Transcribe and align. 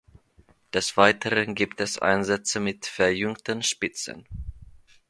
Des 0.73 0.97
Weiteren 0.97 1.53
gibt 1.53 1.79
es 1.79 1.99
Einsätze 1.99 2.59
mit 2.59 2.87
verjüngten 2.87 3.61
Spitzen. 3.61 4.27